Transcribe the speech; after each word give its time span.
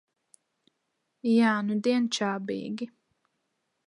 Jā, 1.31 1.51
nudien 1.67 2.07
čābīgi. 2.17 2.89